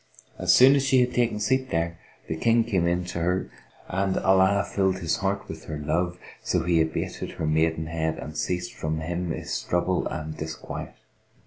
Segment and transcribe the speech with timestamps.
[0.39, 3.51] As soon as she had taken seat there, the King came in to her
[3.87, 8.73] and Allah filled his heart with her love so he abated her maidenhead and ceased
[8.73, 10.95] from him his trouble and disquiet.